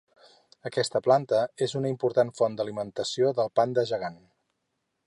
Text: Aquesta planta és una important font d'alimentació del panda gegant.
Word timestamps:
Aquesta 0.69 1.01
planta 1.07 1.41
és 1.67 1.77
una 1.81 1.91
important 1.93 2.35
font 2.41 2.59
d'alimentació 2.61 3.35
del 3.43 3.57
panda 3.61 3.87
gegant. 3.93 4.19